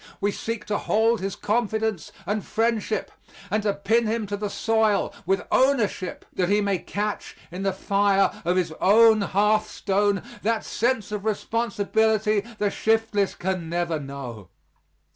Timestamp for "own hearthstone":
8.81-10.23